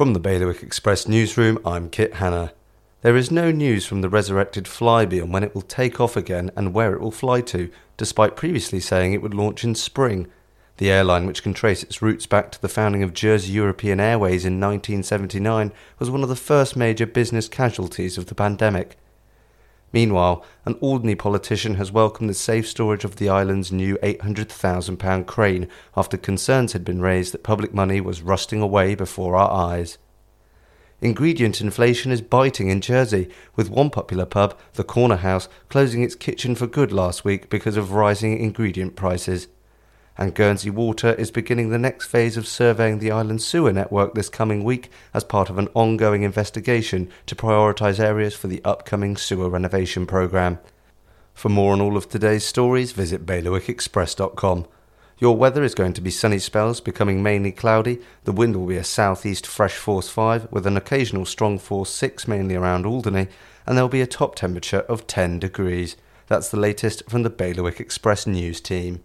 From 0.00 0.14
the 0.14 0.18
Bailiwick 0.18 0.62
Express 0.62 1.06
newsroom, 1.06 1.58
I'm 1.62 1.90
Kit 1.90 2.14
Hanna. 2.14 2.54
There 3.02 3.18
is 3.18 3.30
no 3.30 3.50
news 3.50 3.84
from 3.84 4.00
the 4.00 4.08
resurrected 4.08 4.64
Flybe 4.64 5.22
on 5.22 5.30
when 5.30 5.44
it 5.44 5.54
will 5.54 5.60
take 5.60 6.00
off 6.00 6.16
again 6.16 6.50
and 6.56 6.72
where 6.72 6.94
it 6.94 7.02
will 7.02 7.10
fly 7.10 7.42
to, 7.42 7.70
despite 7.98 8.34
previously 8.34 8.80
saying 8.80 9.12
it 9.12 9.20
would 9.20 9.34
launch 9.34 9.62
in 9.62 9.74
spring. 9.74 10.26
The 10.78 10.90
airline, 10.90 11.26
which 11.26 11.42
can 11.42 11.52
trace 11.52 11.82
its 11.82 12.00
roots 12.00 12.24
back 12.24 12.50
to 12.52 12.62
the 12.62 12.66
founding 12.70 13.02
of 13.02 13.12
Jersey 13.12 13.52
European 13.52 14.00
Airways 14.00 14.46
in 14.46 14.58
1979, 14.58 15.70
was 15.98 16.08
one 16.08 16.22
of 16.22 16.30
the 16.30 16.34
first 16.34 16.76
major 16.76 17.04
business 17.04 17.46
casualties 17.46 18.16
of 18.16 18.24
the 18.24 18.34
pandemic. 18.34 18.96
Meanwhile, 19.92 20.44
an 20.64 20.74
Alderney 20.74 21.16
politician 21.16 21.74
has 21.74 21.90
welcomed 21.90 22.30
the 22.30 22.34
safe 22.34 22.68
storage 22.68 23.04
of 23.04 23.16
the 23.16 23.28
island's 23.28 23.72
new 23.72 23.96
£800,000 23.98 25.26
crane 25.26 25.68
after 25.96 26.16
concerns 26.16 26.72
had 26.72 26.84
been 26.84 27.00
raised 27.00 27.32
that 27.32 27.42
public 27.42 27.74
money 27.74 28.00
was 28.00 28.22
rusting 28.22 28.62
away 28.62 28.94
before 28.94 29.36
our 29.36 29.50
eyes. 29.50 29.98
Ingredient 31.00 31.60
inflation 31.60 32.12
is 32.12 32.20
biting 32.20 32.68
in 32.68 32.80
Jersey, 32.80 33.30
with 33.56 33.70
one 33.70 33.90
popular 33.90 34.26
pub, 34.26 34.56
the 34.74 34.84
Corner 34.84 35.16
House, 35.16 35.48
closing 35.68 36.02
its 36.02 36.14
kitchen 36.14 36.54
for 36.54 36.66
good 36.66 36.92
last 36.92 37.24
week 37.24 37.48
because 37.48 37.76
of 37.76 37.92
rising 37.92 38.38
ingredient 38.38 38.96
prices 38.96 39.48
and 40.20 40.34
Guernsey 40.34 40.68
Water 40.68 41.14
is 41.14 41.30
beginning 41.30 41.70
the 41.70 41.78
next 41.78 42.06
phase 42.06 42.36
of 42.36 42.46
surveying 42.46 42.98
the 42.98 43.10
island's 43.10 43.46
sewer 43.46 43.72
network 43.72 44.12
this 44.12 44.28
coming 44.28 44.62
week 44.62 44.90
as 45.14 45.24
part 45.24 45.48
of 45.48 45.56
an 45.58 45.68
ongoing 45.72 46.24
investigation 46.24 47.10
to 47.24 47.34
prioritise 47.34 47.98
areas 47.98 48.34
for 48.34 48.46
the 48.46 48.62
upcoming 48.62 49.16
sewer 49.16 49.48
renovation 49.48 50.06
programme. 50.06 50.58
For 51.32 51.48
more 51.48 51.72
on 51.72 51.80
all 51.80 51.96
of 51.96 52.10
today's 52.10 52.44
stories, 52.44 52.92
visit 52.92 53.24
bailiwickexpress.com. 53.24 54.66
Your 55.18 55.36
weather 55.38 55.62
is 55.62 55.74
going 55.74 55.94
to 55.94 56.02
be 56.02 56.10
sunny 56.10 56.38
spells, 56.38 56.82
becoming 56.82 57.22
mainly 57.22 57.50
cloudy. 57.50 58.00
The 58.24 58.32
wind 58.32 58.56
will 58.56 58.66
be 58.66 58.76
a 58.76 58.84
southeast 58.84 59.46
fresh 59.46 59.76
force 59.76 60.10
5 60.10 60.52
with 60.52 60.66
an 60.66 60.76
occasional 60.76 61.24
strong 61.24 61.58
force 61.58 61.88
6 61.94 62.28
mainly 62.28 62.56
around 62.56 62.84
Alderney, 62.84 63.28
and 63.66 63.74
there 63.74 63.84
will 63.84 63.88
be 63.88 64.02
a 64.02 64.06
top 64.06 64.34
temperature 64.34 64.80
of 64.80 65.06
10 65.06 65.38
degrees. 65.38 65.96
That's 66.26 66.50
the 66.50 66.60
latest 66.60 67.08
from 67.08 67.22
the 67.22 67.30
Bailiwick 67.30 67.80
Express 67.80 68.26
news 68.26 68.60
team. 68.60 69.02